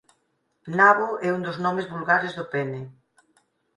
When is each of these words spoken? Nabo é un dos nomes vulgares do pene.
Nabo 0.77 1.07
é 1.27 1.29
un 1.37 1.41
dos 1.47 1.57
nomes 1.65 1.89
vulgares 1.93 2.33
do 2.37 2.45
pene. 2.53 2.81